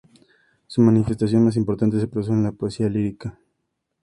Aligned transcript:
Su 0.65 0.81
manifestación 0.81 1.45
más 1.45 1.55
importante 1.57 1.99
se 1.99 2.07
produjo 2.07 2.33
en 2.33 2.41
la 2.41 2.51
poesía 2.51 2.89
lírica. 2.89 3.37